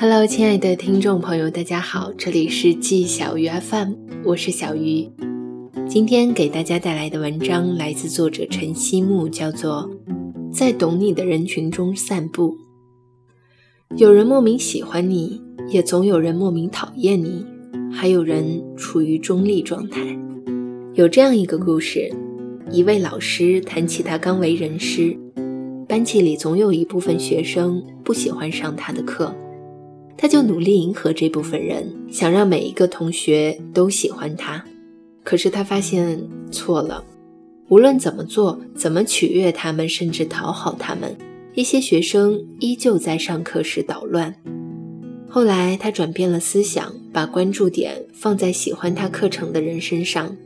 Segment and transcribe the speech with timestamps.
[0.00, 5.10] Hello，亲爱的听众朋友，大家好，这里是季小鱼 FM，我是小鱼。
[5.88, 9.90] 今天给大家带来的文章来自作者陈希木，叫做
[10.52, 12.56] 《在懂你的人群中散步》。
[13.96, 17.44] 有人莫名喜欢你，也总有人莫名讨厌你，
[17.92, 20.00] 还有人处于中立状态。
[20.94, 22.08] 有这样一个故事：
[22.70, 25.18] 一位老师谈起他刚为人师，
[25.88, 29.34] 班级里总有一部分学生不喜欢上他的课。
[30.20, 34.64] 他就努力迎合这部分人，想让每一个同学都喜欢他。
[35.22, 37.04] 可是他发现错了，
[37.68, 41.16] 无论怎么做，怎么取悦他们，甚至讨好他们，
[41.54, 44.34] 一些学生依旧在上课时捣乱。
[45.28, 50.36] 后来他转变了思想，把关注点放在喜欢他课程的人身上，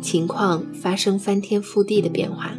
[0.00, 2.56] 情况发生翻天覆地的变化。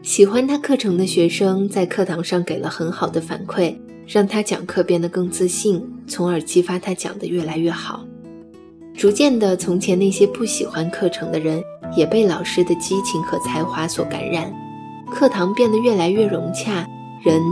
[0.00, 3.76] 喜欢他课程的学生在课堂上给了很好的反馈。
[4.08, 8.06] 让他讲课变得更自信，从而激发他讲得越来越好。
[8.96, 11.62] 逐渐的，从前那些不喜欢课程的人
[11.94, 14.50] 也被老师的激情和才华所感染，
[15.12, 16.86] 课堂变得越来越融洽，
[17.22, 17.42] 人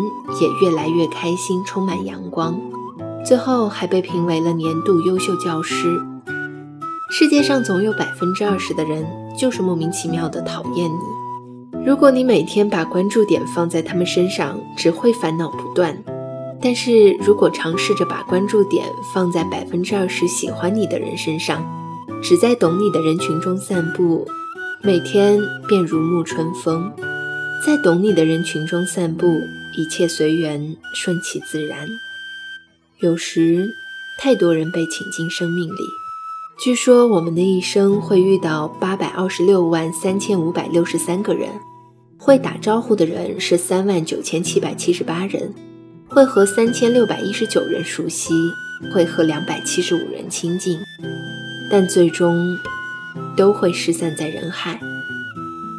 [0.40, 2.58] 也越来越开心，充满阳光。
[3.22, 6.00] 最后还被评为了年度优秀教师。
[7.10, 9.06] 世界上总有百分之二十的人
[9.38, 11.84] 就是莫名其妙的讨厌你。
[11.84, 15.96] 如果你每天把关注点放在他们身上，只会烦恼不断。
[16.66, 21.64] 但是如果尝试着把关注点放在百分之二十喜欢你的人身上，
[22.20, 24.26] 只在懂你的人群中散步，
[24.82, 26.92] 每天便如沐春风。
[27.64, 29.28] 在懂你的人群中散步，
[29.78, 31.86] 一切随缘，顺其自然。
[32.98, 33.68] 有时，
[34.20, 35.84] 太多人被请进生命里。
[36.58, 41.48] 据说我们的一生会遇到八百二十六万三千五百六十三个人，
[42.18, 45.54] 会打招呼的人是三万九千七百七十八人。
[46.16, 48.32] 会和三千六百一十九人熟悉，
[48.90, 50.78] 会和两百七十五人亲近，
[51.70, 52.56] 但最终
[53.36, 54.80] 都会失散在人海。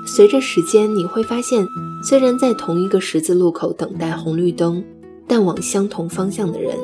[0.06, 1.66] 随着时间，你会发现，
[2.04, 4.84] 虽然在同一个十字路口等待红绿灯，
[5.28, 6.78] 但往相同方向的人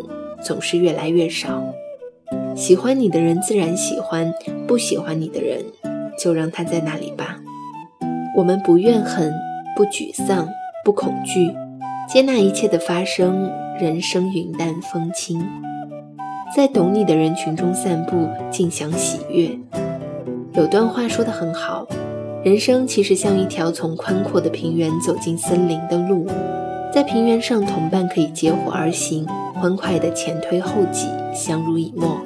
[0.44, 1.64] 总是越来越少。
[2.56, 4.34] 喜欢你的人自然喜欢，
[4.68, 5.64] 不喜欢你的人
[6.18, 7.40] 就让他在那里吧。
[8.36, 9.32] 我们不怨恨，
[9.76, 10.48] 不沮丧，
[10.84, 11.52] 不恐惧。
[12.08, 13.50] 接纳一切的发生，
[13.80, 15.44] 人生云淡风轻，
[16.56, 19.58] 在懂你的人群中散步，尽享喜悦。
[20.54, 21.88] 有段话说得很好，
[22.44, 26.28] 人生其实像一条从宽阔的平原走进森林的路，
[26.94, 29.26] 在平原上，同伴可以结伙而行，
[29.56, 32.20] 欢快的前推后挤，相濡以沫；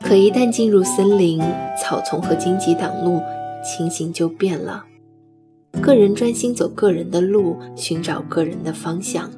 [0.00, 1.42] 可一旦进入森林，
[1.76, 3.20] 草丛和荆棘挡路，
[3.64, 4.84] 情形就变了。
[5.80, 9.30] 个人专心走个人的路，寻找个人的方向。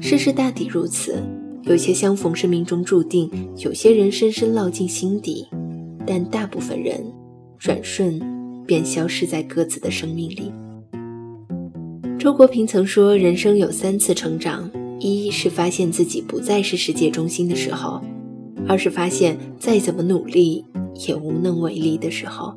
[0.00, 1.22] 世事大抵如此，
[1.62, 5.46] 有些相逢是命中注定，有些人深深烙进心底，
[6.06, 7.04] 但大部分人
[7.58, 8.20] 转瞬
[8.66, 10.52] 便消失在各自的生命里。
[12.18, 14.70] 周国平曾说：“人生有三次成长，
[15.00, 18.00] 一是发现自己不再是世界中心的时候；
[18.68, 20.64] 二是发现再怎么努力
[21.06, 22.54] 也无能为力的时候。”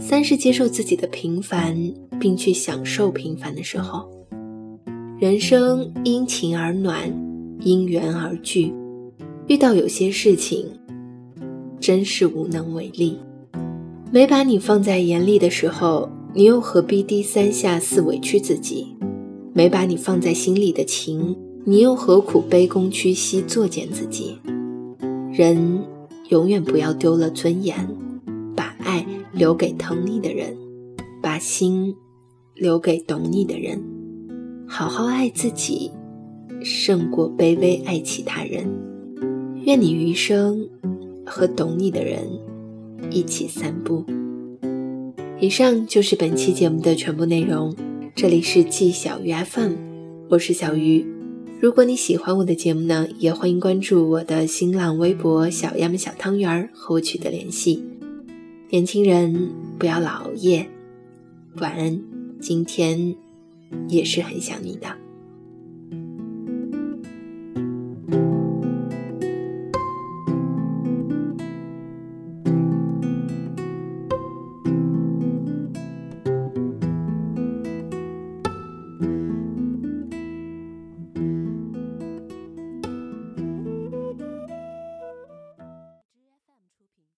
[0.00, 1.76] 三是接受自己的平凡，
[2.18, 4.10] 并去享受平凡的时候。
[5.18, 7.12] 人生因情而暖，
[7.60, 8.72] 因缘而聚。
[9.46, 10.66] 遇到有些事情，
[11.78, 13.18] 真是无能为力。
[14.10, 18.96] 没把你放在眼里的时候，你又何必低三下四委屈自己？
[19.52, 24.38] 没把你放在心里的情，你又何苦卑躬屈膝作践自己？
[25.32, 25.84] 人
[26.30, 27.76] 永远不要丢了尊严，
[28.56, 29.04] 把爱。
[29.32, 30.56] 留给疼你的人，
[31.22, 31.94] 把心
[32.54, 33.80] 留给懂你的人，
[34.66, 35.92] 好好爱自己，
[36.62, 38.68] 胜过卑微爱其他人。
[39.64, 40.68] 愿你余生
[41.24, 42.26] 和懂你的人
[43.10, 44.04] 一起散步。
[45.38, 47.74] 以上就是本期节目的全部内容。
[48.14, 49.72] 这里是季小鱼 FM，
[50.28, 51.06] 我是小鱼。
[51.60, 57.84] 如果你喜欢我的节目呢，也欢迎关注我的新浪微博“小鸭们小汤圆”和我取得联系。
[58.72, 59.50] 年轻人
[59.80, 60.64] 不要老熬夜，
[61.56, 62.00] 晚安。
[62.40, 63.16] 今天
[63.88, 64.86] 也是很想你的。